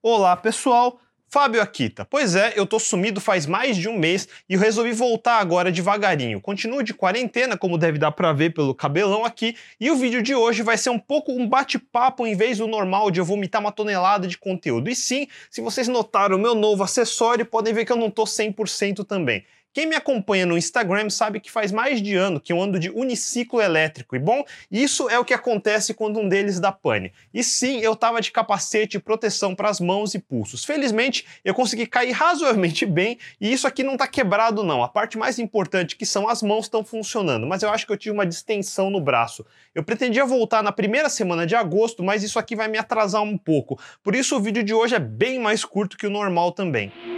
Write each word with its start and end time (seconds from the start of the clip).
Olá 0.00 0.36
pessoal, 0.36 1.00
Fábio 1.28 1.60
Akita. 1.60 2.04
Pois 2.04 2.36
é, 2.36 2.52
eu 2.54 2.64
tô 2.64 2.78
sumido 2.78 3.20
faz 3.20 3.46
mais 3.46 3.76
de 3.76 3.88
um 3.88 3.98
mês 3.98 4.28
e 4.48 4.54
eu 4.54 4.60
resolvi 4.60 4.92
voltar 4.92 5.40
agora 5.40 5.72
devagarinho. 5.72 6.40
Continuo 6.40 6.84
de 6.84 6.94
quarentena, 6.94 7.58
como 7.58 7.76
deve 7.76 7.98
dar 7.98 8.12
pra 8.12 8.32
ver 8.32 8.54
pelo 8.54 8.76
cabelão 8.76 9.24
aqui, 9.24 9.56
e 9.80 9.90
o 9.90 9.96
vídeo 9.96 10.22
de 10.22 10.36
hoje 10.36 10.62
vai 10.62 10.78
ser 10.78 10.90
um 10.90 11.00
pouco 11.00 11.32
um 11.32 11.48
bate-papo 11.48 12.24
em 12.24 12.36
vez 12.36 12.58
do 12.58 12.68
normal 12.68 13.10
de 13.10 13.18
eu 13.18 13.24
vomitar 13.24 13.60
uma 13.60 13.72
tonelada 13.72 14.28
de 14.28 14.38
conteúdo. 14.38 14.88
E 14.88 14.94
sim, 14.94 15.26
se 15.50 15.60
vocês 15.60 15.88
notaram 15.88 16.36
o 16.36 16.40
meu 16.40 16.54
novo 16.54 16.84
acessório, 16.84 17.44
podem 17.44 17.74
ver 17.74 17.84
que 17.84 17.90
eu 17.90 17.96
não 17.96 18.08
tô 18.08 18.22
100% 18.22 19.04
também. 19.04 19.44
Quem 19.72 19.86
me 19.86 19.94
acompanha 19.94 20.46
no 20.46 20.56
Instagram 20.56 21.10
sabe 21.10 21.40
que 21.40 21.50
faz 21.50 21.70
mais 21.70 22.00
de 22.00 22.14
ano 22.14 22.40
que 22.40 22.52
eu 22.52 22.60
ando 22.60 22.80
de 22.80 22.90
uniciclo 22.90 23.60
elétrico. 23.60 24.16
E 24.16 24.18
bom, 24.18 24.42
isso 24.70 25.08
é 25.10 25.18
o 25.18 25.24
que 25.24 25.34
acontece 25.34 25.92
quando 25.92 26.18
um 26.18 26.28
deles 26.28 26.58
dá 26.58 26.72
pane. 26.72 27.12
E 27.32 27.44
sim, 27.44 27.78
eu 27.80 27.94
tava 27.94 28.20
de 28.20 28.32
capacete 28.32 28.96
e 28.96 29.00
proteção 29.00 29.54
para 29.54 29.68
as 29.68 29.78
mãos 29.78 30.14
e 30.14 30.18
pulsos. 30.18 30.64
Felizmente, 30.64 31.26
eu 31.44 31.54
consegui 31.54 31.86
cair 31.86 32.12
razoavelmente 32.12 32.84
bem 32.86 33.18
e 33.40 33.52
isso 33.52 33.66
aqui 33.66 33.82
não 33.82 33.96
tá 33.96 34.08
quebrado 34.08 34.64
não. 34.64 34.82
A 34.82 34.88
parte 34.88 35.18
mais 35.18 35.38
importante, 35.38 35.96
que 35.96 36.06
são 36.06 36.28
as 36.28 36.42
mãos, 36.42 36.64
estão 36.64 36.82
funcionando, 36.82 37.46
mas 37.46 37.62
eu 37.62 37.70
acho 37.70 37.86
que 37.86 37.92
eu 37.92 37.96
tive 37.96 38.14
uma 38.14 38.26
distensão 38.26 38.90
no 38.90 39.00
braço. 39.00 39.44
Eu 39.74 39.84
pretendia 39.84 40.24
voltar 40.24 40.62
na 40.62 40.72
primeira 40.72 41.08
semana 41.08 41.46
de 41.46 41.54
agosto, 41.54 42.02
mas 42.02 42.22
isso 42.22 42.38
aqui 42.38 42.56
vai 42.56 42.68
me 42.68 42.78
atrasar 42.78 43.22
um 43.22 43.36
pouco. 43.36 43.78
Por 44.02 44.14
isso 44.14 44.36
o 44.36 44.40
vídeo 44.40 44.64
de 44.64 44.72
hoje 44.72 44.94
é 44.94 44.98
bem 44.98 45.38
mais 45.38 45.64
curto 45.64 45.96
que 45.96 46.06
o 46.06 46.10
normal 46.10 46.52
também. 46.52 47.17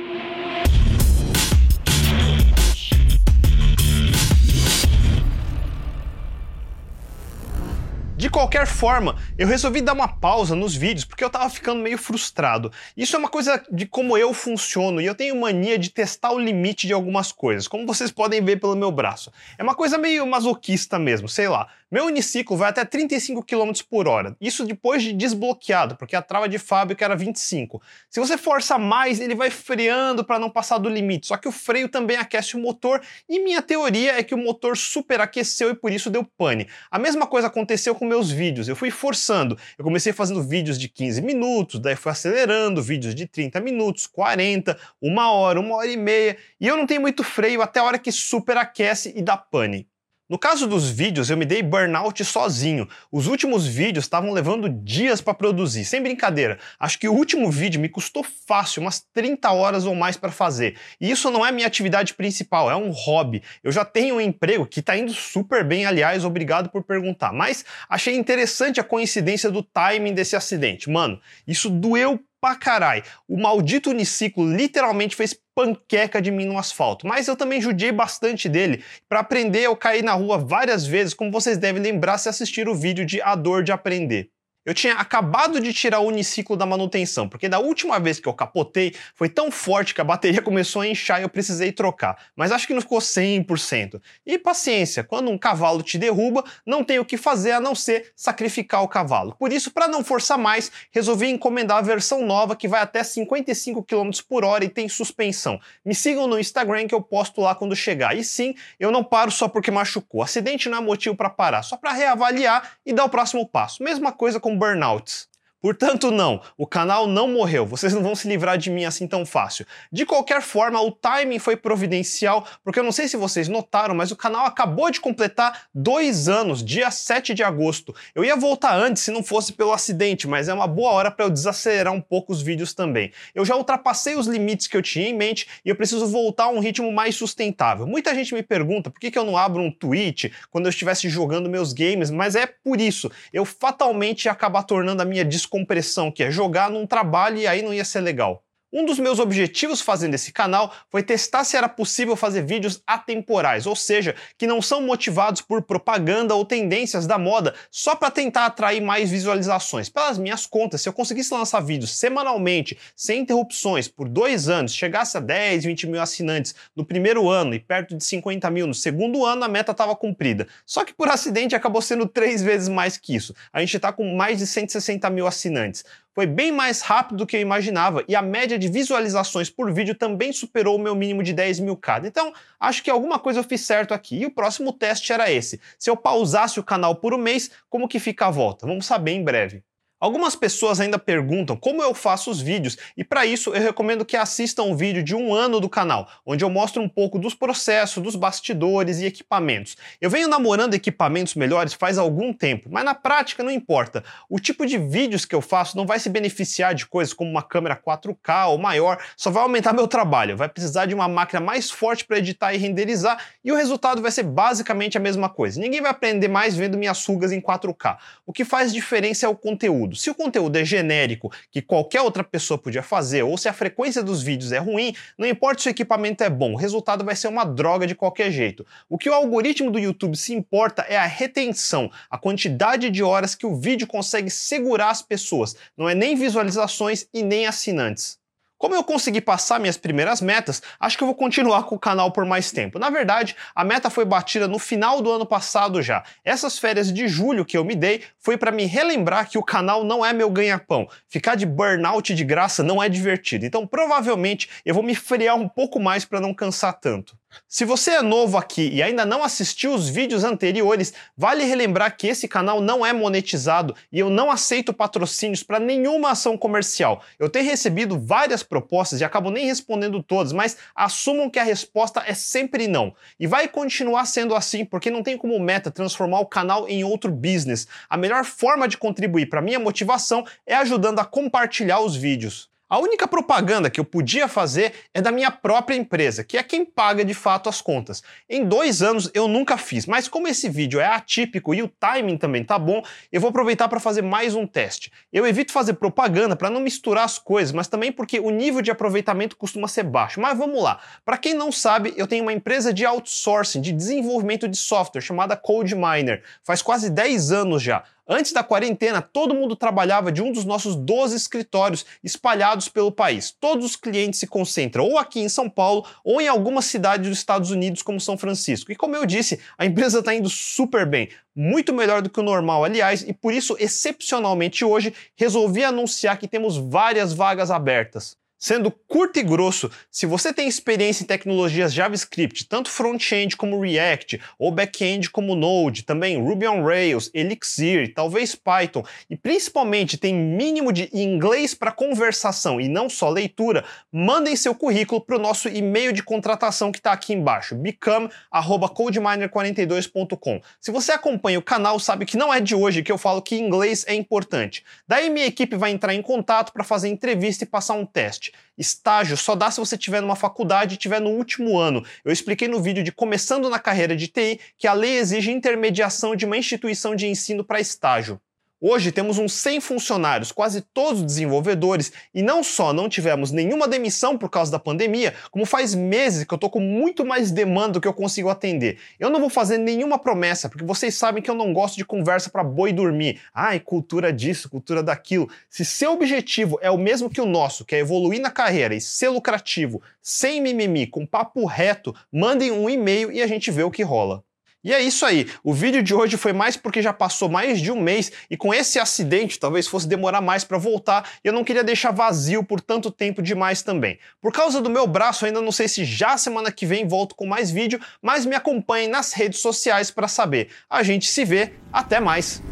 De 8.20 8.28
qualquer 8.28 8.66
forma, 8.66 9.16
eu 9.38 9.48
resolvi 9.48 9.80
dar 9.80 9.94
uma 9.94 10.06
pausa 10.06 10.54
nos 10.54 10.76
vídeos 10.76 11.06
porque 11.06 11.24
eu 11.24 11.30
tava 11.30 11.48
ficando 11.48 11.80
meio 11.80 11.96
frustrado. 11.96 12.70
Isso 12.94 13.16
é 13.16 13.18
uma 13.18 13.30
coisa 13.30 13.64
de 13.72 13.86
como 13.86 14.14
eu 14.14 14.34
funciono 14.34 15.00
e 15.00 15.06
eu 15.06 15.14
tenho 15.14 15.40
mania 15.40 15.78
de 15.78 15.88
testar 15.88 16.30
o 16.30 16.38
limite 16.38 16.86
de 16.86 16.92
algumas 16.92 17.32
coisas, 17.32 17.66
como 17.66 17.86
vocês 17.86 18.10
podem 18.10 18.44
ver 18.44 18.60
pelo 18.60 18.76
meu 18.76 18.92
braço. 18.92 19.32
É 19.56 19.62
uma 19.62 19.74
coisa 19.74 19.96
meio 19.96 20.26
masoquista 20.26 20.98
mesmo, 20.98 21.30
sei 21.30 21.48
lá. 21.48 21.68
Meu 21.90 22.06
uniciclo 22.06 22.56
vai 22.56 22.68
até 22.68 22.84
35 22.84 23.42
km 23.42 23.72
por 23.88 24.06
hora, 24.06 24.36
isso 24.40 24.64
depois 24.64 25.02
de 25.02 25.12
desbloqueado, 25.12 25.96
porque 25.96 26.14
a 26.14 26.22
trava 26.22 26.48
de 26.48 26.56
fábrica 26.56 27.04
era 27.04 27.16
25. 27.16 27.82
Se 28.08 28.20
você 28.20 28.38
força 28.38 28.78
mais, 28.78 29.18
ele 29.18 29.34
vai 29.34 29.50
freando 29.50 30.22
para 30.22 30.38
não 30.38 30.48
passar 30.48 30.78
do 30.78 30.88
limite, 30.88 31.26
só 31.26 31.36
que 31.36 31.48
o 31.48 31.52
freio 31.52 31.88
também 31.88 32.16
aquece 32.16 32.54
o 32.54 32.60
motor 32.60 33.02
e 33.28 33.40
minha 33.40 33.60
teoria 33.60 34.16
é 34.16 34.22
que 34.22 34.34
o 34.34 34.38
motor 34.38 34.76
superaqueceu 34.76 35.70
e 35.70 35.74
por 35.74 35.90
isso 35.90 36.10
deu 36.10 36.22
pane. 36.22 36.68
A 36.88 36.98
mesma 36.98 37.26
coisa 37.26 37.48
aconteceu 37.48 37.92
com 37.92 38.09
meus 38.10 38.30
vídeos, 38.30 38.66
eu 38.66 38.74
fui 38.74 38.90
forçando. 38.90 39.56
Eu 39.78 39.84
comecei 39.84 40.12
fazendo 40.12 40.42
vídeos 40.42 40.76
de 40.76 40.88
15 40.88 41.22
minutos, 41.22 41.78
daí 41.78 41.94
fui 41.94 42.10
acelerando, 42.10 42.82
vídeos 42.82 43.14
de 43.14 43.24
30 43.26 43.60
minutos, 43.60 44.08
40, 44.08 44.76
uma 45.00 45.30
hora, 45.30 45.60
uma 45.60 45.76
hora 45.76 45.86
e 45.86 45.96
meia, 45.96 46.36
e 46.60 46.66
eu 46.66 46.76
não 46.76 46.86
tenho 46.86 47.00
muito 47.00 47.22
freio 47.22 47.62
até 47.62 47.78
a 47.78 47.84
hora 47.84 47.98
que 47.98 48.10
superaquece 48.10 49.12
e 49.16 49.22
dá 49.22 49.36
pane. 49.36 49.88
No 50.30 50.38
caso 50.38 50.68
dos 50.68 50.88
vídeos, 50.88 51.28
eu 51.28 51.36
me 51.36 51.44
dei 51.44 51.60
burnout 51.60 52.24
sozinho. 52.24 52.88
Os 53.10 53.26
últimos 53.26 53.66
vídeos 53.66 54.04
estavam 54.04 54.30
levando 54.30 54.68
dias 54.68 55.20
para 55.20 55.34
produzir, 55.34 55.84
sem 55.84 56.00
brincadeira. 56.00 56.56
Acho 56.78 57.00
que 57.00 57.08
o 57.08 57.12
último 57.12 57.50
vídeo 57.50 57.80
me 57.80 57.88
custou 57.88 58.24
fácil, 58.46 58.80
umas 58.80 59.00
30 59.12 59.50
horas 59.50 59.86
ou 59.86 59.94
mais 59.96 60.16
para 60.16 60.30
fazer. 60.30 60.76
E 61.00 61.10
isso 61.10 61.32
não 61.32 61.44
é 61.44 61.50
minha 61.50 61.66
atividade 61.66 62.14
principal, 62.14 62.70
é 62.70 62.76
um 62.76 62.90
hobby. 62.90 63.42
Eu 63.60 63.72
já 63.72 63.84
tenho 63.84 64.14
um 64.14 64.20
emprego 64.20 64.68
que 64.68 64.78
está 64.78 64.96
indo 64.96 65.12
super 65.12 65.64
bem, 65.64 65.84
aliás, 65.84 66.24
obrigado 66.24 66.70
por 66.70 66.84
perguntar. 66.84 67.32
Mas 67.32 67.64
achei 67.88 68.14
interessante 68.14 68.78
a 68.78 68.84
coincidência 68.84 69.50
do 69.50 69.64
timing 69.64 70.14
desse 70.14 70.36
acidente. 70.36 70.88
Mano, 70.88 71.20
isso 71.44 71.68
doeu 71.68 72.20
pra 72.40 72.54
carai. 72.54 73.02
O 73.28 73.36
maldito 73.36 73.90
uniciclo 73.90 74.50
literalmente 74.50 75.14
fez 75.14 75.34
panqueca 75.60 76.22
de 76.22 76.30
mim 76.30 76.46
no 76.46 76.56
asfalto, 76.56 77.06
mas 77.06 77.28
eu 77.28 77.36
também 77.36 77.60
judiei 77.60 77.92
bastante 77.92 78.48
dele. 78.48 78.82
Para 79.06 79.20
aprender, 79.20 79.60
eu 79.60 79.76
caí 79.76 80.00
na 80.00 80.14
rua 80.14 80.38
várias 80.38 80.86
vezes, 80.86 81.12
como 81.12 81.30
vocês 81.30 81.58
devem 81.58 81.82
lembrar 81.82 82.16
se 82.16 82.30
assistir 82.30 82.66
o 82.66 82.74
vídeo 82.74 83.04
de 83.04 83.20
A 83.20 83.34
Dor 83.34 83.62
de 83.62 83.70
Aprender. 83.70 84.30
Eu 84.66 84.74
tinha 84.74 84.92
acabado 84.94 85.58
de 85.58 85.72
tirar 85.72 86.00
o 86.00 86.06
uniciclo 86.06 86.54
da 86.54 86.66
manutenção, 86.66 87.26
porque 87.26 87.48
da 87.48 87.58
última 87.58 87.98
vez 87.98 88.20
que 88.20 88.28
eu 88.28 88.34
capotei 88.34 88.94
foi 89.14 89.26
tão 89.26 89.50
forte 89.50 89.94
que 89.94 90.02
a 90.02 90.04
bateria 90.04 90.42
começou 90.42 90.82
a 90.82 90.86
inchar 90.86 91.18
e 91.18 91.22
eu 91.22 91.30
precisei 91.30 91.72
trocar. 91.72 92.18
Mas 92.36 92.52
acho 92.52 92.66
que 92.66 92.74
não 92.74 92.82
ficou 92.82 92.98
100%. 92.98 94.00
E 94.26 94.38
paciência, 94.38 95.02
quando 95.02 95.30
um 95.30 95.38
cavalo 95.38 95.82
te 95.82 95.96
derruba, 95.96 96.44
não 96.66 96.84
tem 96.84 96.98
o 96.98 97.06
que 97.06 97.16
fazer 97.16 97.52
a 97.52 97.60
não 97.60 97.74
ser 97.74 98.12
sacrificar 98.14 98.82
o 98.82 98.88
cavalo. 98.88 99.34
Por 99.38 99.50
isso, 99.50 99.70
para 99.70 99.88
não 99.88 100.04
forçar 100.04 100.36
mais, 100.36 100.70
resolvi 100.92 101.30
encomendar 101.30 101.78
a 101.78 101.82
versão 101.82 102.26
nova 102.26 102.54
que 102.54 102.68
vai 102.68 102.82
até 102.82 103.02
55 103.02 103.82
km 103.82 104.10
por 104.28 104.44
hora 104.44 104.62
e 104.62 104.68
tem 104.68 104.90
suspensão. 104.90 105.58
Me 105.82 105.94
sigam 105.94 106.26
no 106.26 106.38
Instagram 106.38 106.86
que 106.86 106.94
eu 106.94 107.00
posto 107.00 107.40
lá 107.40 107.54
quando 107.54 107.74
chegar. 107.74 108.14
E 108.14 108.22
sim, 108.22 108.54
eu 108.78 108.90
não 108.90 109.02
paro 109.02 109.30
só 109.30 109.48
porque 109.48 109.70
machucou. 109.70 110.22
Acidente 110.22 110.68
não 110.68 110.78
é 110.78 110.80
motivo 110.82 111.16
para 111.16 111.30
parar, 111.30 111.62
só 111.62 111.78
para 111.78 111.92
reavaliar 111.92 112.72
e 112.84 112.92
dar 112.92 113.04
o 113.04 113.08
próximo 113.08 113.48
passo. 113.48 113.82
Mesma 113.82 114.12
coisa 114.12 114.38
com 114.38 114.49
com 114.50 114.58
burnouts. 114.58 115.29
Portanto, 115.60 116.10
não, 116.10 116.40
o 116.56 116.66
canal 116.66 117.06
não 117.06 117.28
morreu, 117.28 117.66
vocês 117.66 117.92
não 117.92 118.02
vão 118.02 118.14
se 118.14 118.26
livrar 118.26 118.56
de 118.56 118.70
mim 118.70 118.86
assim 118.86 119.06
tão 119.06 119.26
fácil. 119.26 119.66
De 119.92 120.06
qualquer 120.06 120.40
forma, 120.40 120.80
o 120.80 120.90
timing 120.90 121.38
foi 121.38 121.54
providencial, 121.54 122.46
porque 122.64 122.78
eu 122.78 122.82
não 122.82 122.90
sei 122.90 123.06
se 123.06 123.16
vocês 123.18 123.46
notaram, 123.46 123.94
mas 123.94 124.10
o 124.10 124.16
canal 124.16 124.46
acabou 124.46 124.90
de 124.90 125.00
completar 125.00 125.66
dois 125.74 126.30
anos, 126.30 126.64
dia 126.64 126.90
7 126.90 127.34
de 127.34 127.42
agosto. 127.42 127.94
Eu 128.14 128.24
ia 128.24 128.36
voltar 128.36 128.74
antes 128.74 129.02
se 129.02 129.10
não 129.10 129.22
fosse 129.22 129.52
pelo 129.52 129.70
acidente, 129.70 130.26
mas 130.26 130.48
é 130.48 130.54
uma 130.54 130.66
boa 130.66 130.92
hora 130.92 131.10
para 131.10 131.26
eu 131.26 131.30
desacelerar 131.30 131.92
um 131.92 132.00
pouco 132.00 132.32
os 132.32 132.40
vídeos 132.40 132.72
também. 132.72 133.12
Eu 133.34 133.44
já 133.44 133.54
ultrapassei 133.54 134.16
os 134.16 134.26
limites 134.26 134.66
que 134.66 134.78
eu 134.78 134.82
tinha 134.82 135.10
em 135.10 135.14
mente 135.14 135.46
e 135.62 135.68
eu 135.68 135.76
preciso 135.76 136.06
voltar 136.06 136.44
a 136.44 136.48
um 136.48 136.60
ritmo 136.60 136.90
mais 136.90 137.16
sustentável. 137.16 137.86
Muita 137.86 138.14
gente 138.14 138.32
me 138.32 138.42
pergunta 138.42 138.88
por 138.88 138.98
que, 138.98 139.10
que 139.10 139.18
eu 139.18 139.24
não 139.24 139.36
abro 139.36 139.60
um 139.60 139.70
tweet 139.70 140.32
quando 140.50 140.64
eu 140.64 140.70
estivesse 140.70 141.06
jogando 141.10 141.50
meus 141.50 141.74
games, 141.74 142.10
mas 142.10 142.34
é 142.34 142.46
por 142.46 142.80
isso. 142.80 143.10
Eu 143.30 143.44
fatalmente 143.44 144.24
ia 144.24 144.32
acabar 144.32 144.62
tornando 144.62 145.02
a 145.02 145.04
minha 145.04 145.22
discussão 145.22 145.49
descompressão, 145.50 146.12
que 146.12 146.22
é 146.22 146.30
jogar 146.30 146.70
num 146.70 146.86
trabalho 146.86 147.36
e 147.38 147.46
aí 147.46 147.60
não 147.60 147.74
ia 147.74 147.84
ser 147.84 148.00
legal. 148.00 148.44
Um 148.72 148.86
dos 148.86 149.00
meus 149.00 149.18
objetivos 149.18 149.80
fazendo 149.80 150.14
esse 150.14 150.30
canal 150.30 150.72
foi 150.88 151.02
testar 151.02 151.42
se 151.42 151.56
era 151.56 151.68
possível 151.68 152.14
fazer 152.14 152.42
vídeos 152.42 152.80
atemporais, 152.86 153.66
ou 153.66 153.74
seja, 153.74 154.14
que 154.38 154.46
não 154.46 154.62
são 154.62 154.80
motivados 154.80 155.40
por 155.40 155.60
propaganda 155.60 156.36
ou 156.36 156.44
tendências 156.44 157.04
da 157.04 157.18
moda 157.18 157.52
só 157.68 157.96
para 157.96 158.12
tentar 158.12 158.46
atrair 158.46 158.80
mais 158.80 159.10
visualizações. 159.10 159.88
Pelas 159.88 160.18
minhas 160.18 160.46
contas, 160.46 160.82
se 160.82 160.88
eu 160.88 160.92
conseguisse 160.92 161.34
lançar 161.34 161.58
vídeos 161.58 161.98
semanalmente, 161.98 162.78
sem 162.94 163.22
interrupções, 163.22 163.88
por 163.88 164.08
dois 164.08 164.48
anos, 164.48 164.72
chegasse 164.72 165.16
a 165.16 165.20
10, 165.20 165.64
20 165.64 165.88
mil 165.88 166.00
assinantes 166.00 166.54
no 166.76 166.84
primeiro 166.84 167.28
ano 167.28 167.54
e 167.54 167.58
perto 167.58 167.96
de 167.96 168.04
50 168.04 168.48
mil 168.50 168.68
no 168.68 168.74
segundo 168.74 169.24
ano, 169.24 169.42
a 169.42 169.48
meta 169.48 169.72
estava 169.72 169.96
cumprida. 169.96 170.46
Só 170.64 170.84
que 170.84 170.94
por 170.94 171.08
acidente 171.08 171.56
acabou 171.56 171.82
sendo 171.82 172.06
três 172.06 172.40
vezes 172.40 172.68
mais 172.68 172.96
que 172.96 173.16
isso. 173.16 173.34
A 173.52 173.58
gente 173.58 173.74
está 173.74 173.92
com 173.92 174.14
mais 174.14 174.38
de 174.38 174.46
160 174.46 175.10
mil 175.10 175.26
assinantes 175.26 175.84
foi 176.14 176.26
bem 176.26 176.50
mais 176.50 176.80
rápido 176.82 177.18
do 177.18 177.26
que 177.26 177.36
eu 177.36 177.40
imaginava 177.40 178.04
e 178.08 178.16
a 178.16 178.22
média 178.22 178.58
de 178.58 178.68
visualizações 178.68 179.48
por 179.48 179.72
vídeo 179.72 179.94
também 179.94 180.32
superou 180.32 180.76
o 180.76 180.78
meu 180.78 180.94
mínimo 180.94 181.22
de 181.22 181.32
10 181.32 181.60
mil 181.60 181.76
cada. 181.76 182.06
Então, 182.06 182.32
acho 182.58 182.82
que 182.82 182.90
alguma 182.90 183.18
coisa 183.18 183.40
eu 183.40 183.44
fiz 183.44 183.60
certo 183.62 183.94
aqui. 183.94 184.18
E 184.18 184.26
o 184.26 184.30
próximo 184.30 184.72
teste 184.72 185.12
era 185.12 185.30
esse. 185.30 185.60
Se 185.78 185.88
eu 185.88 185.96
pausasse 185.96 186.58
o 186.58 186.64
canal 186.64 186.96
por 186.96 187.14
um 187.14 187.18
mês, 187.18 187.50
como 187.68 187.88
que 187.88 187.98
fica 187.98 188.26
a 188.26 188.30
volta? 188.30 188.66
Vamos 188.66 188.86
saber 188.86 189.12
em 189.12 189.22
breve. 189.22 189.62
Algumas 190.00 190.34
pessoas 190.34 190.80
ainda 190.80 190.98
perguntam 190.98 191.54
como 191.54 191.82
eu 191.82 191.92
faço 191.92 192.30
os 192.30 192.40
vídeos 192.40 192.78
e 192.96 193.04
para 193.04 193.26
isso 193.26 193.50
eu 193.50 193.60
recomendo 193.60 194.02
que 194.02 194.16
assistam 194.16 194.62
um 194.62 194.74
vídeo 194.74 195.02
de 195.02 195.14
um 195.14 195.34
ano 195.34 195.60
do 195.60 195.68
canal, 195.68 196.08
onde 196.24 196.42
eu 196.42 196.48
mostro 196.48 196.80
um 196.80 196.88
pouco 196.88 197.18
dos 197.18 197.34
processos, 197.34 198.02
dos 198.02 198.16
bastidores 198.16 199.00
e 199.00 199.04
equipamentos. 199.04 199.76
Eu 200.00 200.08
venho 200.08 200.26
namorando 200.26 200.72
equipamentos 200.72 201.34
melhores 201.34 201.74
faz 201.74 201.98
algum 201.98 202.32
tempo, 202.32 202.70
mas 202.72 202.82
na 202.82 202.94
prática 202.94 203.42
não 203.42 203.50
importa. 203.50 204.02
O 204.26 204.40
tipo 204.40 204.64
de 204.64 204.78
vídeos 204.78 205.26
que 205.26 205.34
eu 205.34 205.42
faço 205.42 205.76
não 205.76 205.84
vai 205.84 205.98
se 205.98 206.08
beneficiar 206.08 206.74
de 206.74 206.86
coisas 206.86 207.12
como 207.12 207.30
uma 207.30 207.42
câmera 207.42 207.76
4K 207.76 208.48
ou 208.48 208.56
maior, 208.56 209.04
só 209.18 209.30
vai 209.30 209.42
aumentar 209.42 209.74
meu 209.74 209.86
trabalho. 209.86 210.34
Vai 210.34 210.48
precisar 210.48 210.86
de 210.86 210.94
uma 210.94 211.08
máquina 211.08 211.40
mais 211.40 211.70
forte 211.70 212.06
para 212.06 212.16
editar 212.16 212.54
e 212.54 212.56
renderizar 212.56 213.22
e 213.44 213.52
o 213.52 213.54
resultado 213.54 214.00
vai 214.00 214.10
ser 214.10 214.22
basicamente 214.22 214.96
a 214.96 215.00
mesma 215.00 215.28
coisa. 215.28 215.60
Ninguém 215.60 215.82
vai 215.82 215.90
aprender 215.90 216.28
mais 216.28 216.56
vendo 216.56 216.78
minhas 216.78 217.04
rugas 217.04 217.32
em 217.32 217.40
4K. 217.40 217.98
O 218.24 218.32
que 218.32 218.46
faz 218.46 218.72
diferença 218.72 219.26
é 219.26 219.28
o 219.28 219.36
conteúdo 219.36 219.89
conteúdo. 219.90 219.96
Se 219.96 220.10
o 220.10 220.14
conteúdo 220.14 220.56
é 220.56 220.64
genérico, 220.64 221.32
que 221.50 221.60
qualquer 221.60 222.00
outra 222.02 222.22
pessoa 222.22 222.58
podia 222.58 222.82
fazer, 222.82 223.22
ou 223.22 223.36
se 223.36 223.48
a 223.48 223.52
frequência 223.52 224.02
dos 224.02 224.22
vídeos 224.22 224.52
é 224.52 224.58
ruim, 224.58 224.94
não 225.18 225.26
importa 225.26 225.62
se 225.62 225.68
o 225.68 225.70
equipamento 225.70 226.22
é 226.22 226.30
bom, 226.30 226.52
o 226.52 226.56
resultado 226.56 227.04
vai 227.04 227.16
ser 227.16 227.28
uma 227.28 227.44
droga 227.44 227.86
de 227.86 227.94
qualquer 227.94 228.30
jeito. 228.30 228.66
O 228.88 228.96
que 228.96 229.10
o 229.10 229.14
algoritmo 229.14 229.70
do 229.70 229.78
YouTube 229.78 230.16
se 230.16 230.32
importa 230.32 230.82
é 230.82 230.96
a 230.96 231.06
retenção, 231.06 231.90
a 232.08 232.18
quantidade 232.18 232.90
de 232.90 233.02
horas 233.02 233.34
que 233.34 233.46
o 233.46 233.56
vídeo 233.56 233.86
consegue 233.86 234.30
segurar 234.30 234.90
as 234.90 235.02
pessoas, 235.02 235.56
não 235.76 235.88
é 235.88 235.94
nem 235.94 236.14
visualizações 236.14 237.06
e 237.12 237.22
nem 237.22 237.46
assinantes. 237.46 238.19
Como 238.60 238.74
eu 238.74 238.84
consegui 238.84 239.22
passar 239.22 239.58
minhas 239.58 239.78
primeiras 239.78 240.20
metas, 240.20 240.62
acho 240.78 240.98
que 240.98 241.02
eu 241.02 241.06
vou 241.06 241.14
continuar 241.14 241.62
com 241.62 241.76
o 241.76 241.78
canal 241.78 242.12
por 242.12 242.26
mais 242.26 242.52
tempo. 242.52 242.78
Na 242.78 242.90
verdade, 242.90 243.34
a 243.54 243.64
meta 243.64 243.88
foi 243.88 244.04
batida 244.04 244.46
no 244.46 244.58
final 244.58 245.00
do 245.00 245.10
ano 245.10 245.24
passado 245.24 245.80
já. 245.80 246.04
Essas 246.22 246.58
férias 246.58 246.92
de 246.92 247.08
julho 247.08 247.46
que 247.46 247.56
eu 247.56 247.64
me 247.64 247.74
dei 247.74 248.02
foi 248.18 248.36
para 248.36 248.52
me 248.52 248.66
relembrar 248.66 249.30
que 249.30 249.38
o 249.38 249.42
canal 249.42 249.82
não 249.82 250.04
é 250.04 250.12
meu 250.12 250.28
ganha-pão. 250.28 250.86
Ficar 251.08 251.36
de 251.36 251.46
burnout 251.46 252.14
de 252.14 252.22
graça 252.22 252.62
não 252.62 252.82
é 252.82 252.88
divertido. 252.90 253.46
Então, 253.46 253.66
provavelmente, 253.66 254.50
eu 254.62 254.74
vou 254.74 254.82
me 254.82 254.94
frear 254.94 255.36
um 255.36 255.48
pouco 255.48 255.80
mais 255.80 256.04
para 256.04 256.20
não 256.20 256.34
cansar 256.34 256.74
tanto. 256.74 257.18
Se 257.52 257.64
você 257.64 257.90
é 257.90 258.02
novo 258.02 258.38
aqui 258.38 258.70
e 258.72 258.82
ainda 258.82 259.04
não 259.04 259.24
assistiu 259.24 259.74
os 259.74 259.88
vídeos 259.88 260.22
anteriores, 260.22 260.92
vale 261.16 261.44
relembrar 261.44 261.96
que 261.96 262.06
esse 262.06 262.28
canal 262.28 262.60
não 262.60 262.86
é 262.86 262.92
monetizado 262.92 263.74
e 263.90 263.98
eu 263.98 264.08
não 264.08 264.30
aceito 264.30 264.72
patrocínios 264.72 265.42
para 265.42 265.58
nenhuma 265.58 266.12
ação 266.12 266.38
comercial. 266.38 267.02
Eu 267.18 267.28
tenho 267.28 267.44
recebido 267.44 267.98
várias 267.98 268.42
propostas 268.42 269.00
e 269.00 269.04
acabo 269.04 269.30
nem 269.30 269.46
respondendo 269.46 270.02
todas, 270.02 270.32
mas 270.32 270.56
assumam 270.74 271.28
que 271.28 271.38
a 271.38 271.44
resposta 271.44 272.02
é 272.06 272.14
sempre 272.14 272.68
não. 272.68 272.94
E 273.18 273.26
vai 273.26 273.48
continuar 273.48 274.06
sendo 274.06 274.34
assim 274.34 274.64
porque 274.64 274.90
não 274.90 275.02
tem 275.02 275.18
como 275.18 275.38
meta 275.38 275.70
transformar 275.70 276.20
o 276.20 276.26
canal 276.26 276.68
em 276.68 276.84
outro 276.84 277.10
business. 277.10 277.66
A 277.88 277.96
melhor 277.96 278.24
forma 278.24 278.68
de 278.68 278.76
contribuir 278.76 279.26
para 279.26 279.42
minha 279.42 279.58
motivação 279.58 280.24
é 280.46 280.54
ajudando 280.54 280.98
a 280.98 281.04
compartilhar 281.04 281.80
os 281.80 281.96
vídeos. 281.96 282.49
A 282.70 282.78
única 282.78 283.08
propaganda 283.08 283.68
que 283.68 283.80
eu 283.80 283.84
podia 283.84 284.28
fazer 284.28 284.72
é 284.94 285.02
da 285.02 285.10
minha 285.10 285.28
própria 285.28 285.74
empresa, 285.74 286.22
que 286.22 286.38
é 286.38 286.42
quem 286.44 286.64
paga 286.64 287.04
de 287.04 287.12
fato 287.12 287.48
as 287.48 287.60
contas. 287.60 288.00
Em 288.28 288.44
dois 288.44 288.80
anos 288.80 289.10
eu 289.12 289.26
nunca 289.26 289.56
fiz, 289.56 289.86
mas 289.86 290.06
como 290.06 290.28
esse 290.28 290.48
vídeo 290.48 290.78
é 290.78 290.86
atípico 290.86 291.52
e 291.52 291.64
o 291.64 291.68
timing 291.68 292.16
também 292.16 292.44
tá 292.44 292.56
bom, 292.56 292.80
eu 293.10 293.20
vou 293.20 293.30
aproveitar 293.30 293.66
para 293.66 293.80
fazer 293.80 294.02
mais 294.02 294.36
um 294.36 294.46
teste. 294.46 294.92
Eu 295.12 295.26
evito 295.26 295.50
fazer 295.50 295.72
propaganda 295.72 296.36
para 296.36 296.48
não 296.48 296.60
misturar 296.60 297.04
as 297.04 297.18
coisas, 297.18 297.50
mas 297.50 297.66
também 297.66 297.90
porque 297.90 298.20
o 298.20 298.30
nível 298.30 298.62
de 298.62 298.70
aproveitamento 298.70 299.36
costuma 299.36 299.66
ser 299.66 299.82
baixo. 299.82 300.20
Mas 300.20 300.38
vamos 300.38 300.62
lá. 300.62 300.78
Para 301.04 301.18
quem 301.18 301.34
não 301.34 301.50
sabe, 301.50 301.92
eu 301.96 302.06
tenho 302.06 302.22
uma 302.22 302.32
empresa 302.32 302.72
de 302.72 302.86
outsourcing, 302.86 303.60
de 303.60 303.72
desenvolvimento 303.72 304.46
de 304.46 304.56
software 304.56 305.00
chamada 305.02 305.36
CodeMiner. 305.36 306.22
Faz 306.44 306.62
quase 306.62 306.88
10 306.88 307.32
anos 307.32 307.60
já. 307.60 307.82
Antes 308.12 308.32
da 308.32 308.42
quarentena, 308.42 309.00
todo 309.00 309.36
mundo 309.36 309.54
trabalhava 309.54 310.10
de 310.10 310.20
um 310.20 310.32
dos 310.32 310.44
nossos 310.44 310.74
12 310.74 311.14
escritórios 311.14 311.86
espalhados 312.02 312.68
pelo 312.68 312.90
país. 312.90 313.30
Todos 313.30 313.64
os 313.64 313.76
clientes 313.76 314.18
se 314.18 314.26
concentram 314.26 314.84
ou 314.84 314.98
aqui 314.98 315.20
em 315.20 315.28
São 315.28 315.48
Paulo 315.48 315.86
ou 316.02 316.20
em 316.20 316.26
alguma 316.26 316.60
cidade 316.60 317.08
dos 317.08 317.16
Estados 317.16 317.52
Unidos, 317.52 317.82
como 317.82 318.00
São 318.00 318.18
Francisco. 318.18 318.72
E 318.72 318.74
como 318.74 318.96
eu 318.96 319.06
disse, 319.06 319.38
a 319.56 319.64
empresa 319.64 320.00
está 320.00 320.12
indo 320.12 320.28
super 320.28 320.84
bem, 320.84 321.08
muito 321.36 321.72
melhor 321.72 322.02
do 322.02 322.10
que 322.10 322.18
o 322.18 322.24
normal, 322.24 322.64
aliás, 322.64 323.02
e 323.02 323.12
por 323.12 323.32
isso, 323.32 323.54
excepcionalmente 323.60 324.64
hoje, 324.64 324.92
resolvi 325.14 325.62
anunciar 325.62 326.18
que 326.18 326.26
temos 326.26 326.56
várias 326.56 327.12
vagas 327.12 327.48
abertas. 327.48 328.18
Sendo 328.42 328.70
curto 328.70 329.18
e 329.18 329.22
grosso, 329.22 329.70
se 329.90 330.06
você 330.06 330.32
tem 330.32 330.48
experiência 330.48 331.04
em 331.04 331.06
tecnologias 331.06 331.74
JavaScript, 331.74 332.46
tanto 332.46 332.70
front-end 332.70 333.36
como 333.36 333.60
React, 333.60 334.18
ou 334.38 334.50
back-end 334.50 335.10
como 335.10 335.36
Node, 335.36 335.82
também 335.82 336.16
Ruby 336.16 336.48
on 336.48 336.64
Rails, 336.64 337.10
Elixir, 337.12 337.92
talvez 337.92 338.34
Python, 338.34 338.82
e 339.10 339.16
principalmente 339.16 339.98
tem 339.98 340.14
mínimo 340.14 340.72
de 340.72 340.88
inglês 340.90 341.54
para 341.54 341.70
conversação 341.70 342.58
e 342.58 342.66
não 342.66 342.88
só 342.88 343.10
leitura, 343.10 343.62
mandem 343.92 344.34
seu 344.34 344.54
currículo 344.54 345.02
para 345.02 345.16
o 345.16 345.20
nosso 345.20 345.46
e-mail 345.46 345.92
de 345.92 346.02
contratação 346.02 346.72
que 346.72 346.78
está 346.78 346.92
aqui 346.92 347.12
embaixo, 347.12 347.54
become@codeminer42.com. 347.54 350.40
Se 350.58 350.70
você 350.70 350.92
acompanha 350.92 351.38
o 351.38 351.42
canal, 351.42 351.78
sabe 351.78 352.06
que 352.06 352.16
não 352.16 352.32
é 352.32 352.40
de 352.40 352.54
hoje 352.54 352.82
que 352.82 352.90
eu 352.90 352.96
falo 352.96 353.20
que 353.20 353.36
inglês 353.36 353.84
é 353.86 353.92
importante. 353.92 354.64
Daí 354.88 355.10
minha 355.10 355.26
equipe 355.26 355.56
vai 355.56 355.72
entrar 355.72 355.94
em 355.94 356.00
contato 356.00 356.54
para 356.54 356.64
fazer 356.64 356.88
entrevista 356.88 357.44
e 357.44 357.46
passar 357.46 357.74
um 357.74 357.84
teste. 357.84 358.29
Estágio 358.56 359.16
só 359.16 359.34
dá 359.34 359.50
se 359.50 359.58
você 359.58 359.74
estiver 359.74 360.00
numa 360.00 360.16
faculdade 360.16 360.74
e 360.74 360.76
estiver 360.76 361.00
no 361.00 361.10
último 361.10 361.58
ano. 361.58 361.84
Eu 362.04 362.12
expliquei 362.12 362.48
no 362.48 362.62
vídeo 362.62 362.84
de 362.84 362.92
Começando 362.92 363.48
na 363.48 363.58
Carreira 363.58 363.96
de 363.96 364.08
TI 364.08 364.38
que 364.56 364.66
a 364.66 364.72
lei 364.72 364.98
exige 364.98 365.30
intermediação 365.30 366.14
de 366.14 366.26
uma 366.26 366.36
instituição 366.36 366.94
de 366.94 367.06
ensino 367.06 367.44
para 367.44 367.60
estágio. 367.60 368.20
Hoje 368.62 368.92
temos 368.92 369.16
uns 369.16 369.32
100 369.32 369.58
funcionários, 369.62 370.32
quase 370.32 370.60
todos 370.60 371.02
desenvolvedores, 371.02 371.90
e 372.12 372.20
não 372.20 372.44
só 372.44 372.74
não 372.74 372.90
tivemos 372.90 373.32
nenhuma 373.32 373.66
demissão 373.66 374.18
por 374.18 374.28
causa 374.28 374.52
da 374.52 374.58
pandemia, 374.58 375.14
como 375.30 375.46
faz 375.46 375.74
meses 375.74 376.24
que 376.24 376.34
eu 376.34 376.36
estou 376.36 376.50
com 376.50 376.60
muito 376.60 377.02
mais 377.02 377.30
demanda 377.30 377.72
do 377.72 377.80
que 377.80 377.88
eu 377.88 377.94
consigo 377.94 378.28
atender. 378.28 378.78
Eu 378.98 379.08
não 379.08 379.18
vou 379.18 379.30
fazer 379.30 379.56
nenhuma 379.56 379.98
promessa, 379.98 380.46
porque 380.46 380.62
vocês 380.62 380.94
sabem 380.94 381.22
que 381.22 381.30
eu 381.30 381.34
não 381.34 381.54
gosto 381.54 381.78
de 381.78 381.86
conversa 381.86 382.28
para 382.28 382.44
boi 382.44 382.70
dormir. 382.70 383.22
Ai, 383.32 383.60
cultura 383.60 384.12
disso, 384.12 384.50
cultura 384.50 384.82
daquilo. 384.82 385.30
Se 385.48 385.64
seu 385.64 385.92
objetivo 385.94 386.58
é 386.60 386.70
o 386.70 386.76
mesmo 386.76 387.08
que 387.08 387.22
o 387.22 387.24
nosso, 387.24 387.64
que 387.64 387.74
é 387.74 387.78
evoluir 387.78 388.20
na 388.20 388.30
carreira 388.30 388.74
e 388.74 388.80
ser 388.80 389.08
lucrativo, 389.08 389.80
sem 390.02 390.38
mimimi, 390.38 390.86
com 390.86 391.06
papo 391.06 391.46
reto, 391.46 391.94
mandem 392.12 392.50
um 392.50 392.68
e-mail 392.68 393.10
e 393.10 393.22
a 393.22 393.26
gente 393.26 393.50
vê 393.50 393.62
o 393.62 393.70
que 393.70 393.82
rola. 393.82 394.22
E 394.62 394.74
é 394.74 394.80
isso 394.80 395.06
aí. 395.06 395.26
O 395.42 395.54
vídeo 395.54 395.82
de 395.82 395.94
hoje 395.94 396.18
foi 396.18 396.34
mais 396.34 396.56
porque 396.56 396.82
já 396.82 396.92
passou 396.92 397.30
mais 397.30 397.60
de 397.60 397.72
um 397.72 397.80
mês 397.80 398.12
e 398.28 398.36
com 398.36 398.52
esse 398.52 398.78
acidente 398.78 399.38
talvez 399.38 399.66
fosse 399.66 399.88
demorar 399.88 400.20
mais 400.20 400.44
para 400.44 400.58
voltar 400.58 401.08
e 401.24 401.28
eu 401.28 401.32
não 401.32 401.42
queria 401.42 401.64
deixar 401.64 401.92
vazio 401.92 402.44
por 402.44 402.60
tanto 402.60 402.90
tempo 402.90 403.22
demais 403.22 403.62
também. 403.62 403.98
Por 404.20 404.32
causa 404.32 404.60
do 404.60 404.68
meu 404.68 404.86
braço, 404.86 405.24
ainda 405.24 405.40
não 405.40 405.52
sei 405.52 405.66
se 405.66 405.84
já 405.84 406.18
semana 406.18 406.52
que 406.52 406.66
vem 406.66 406.86
volto 406.86 407.14
com 407.14 407.26
mais 407.26 407.50
vídeo, 407.50 407.80
mas 408.02 408.26
me 408.26 408.34
acompanhem 408.34 408.88
nas 408.88 409.14
redes 409.14 409.40
sociais 409.40 409.90
para 409.90 410.08
saber. 410.08 410.48
A 410.68 410.82
gente 410.82 411.08
se 411.08 411.24
vê, 411.24 411.52
até 411.72 411.98
mais! 411.98 412.42